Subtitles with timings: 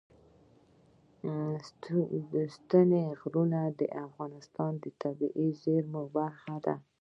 [2.55, 6.75] ستوني غرونه د افغانستان د طبیعي زیرمو برخه ده.